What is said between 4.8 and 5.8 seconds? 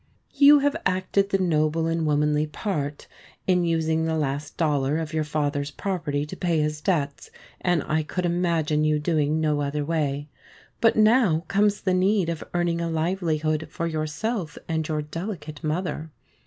of your father's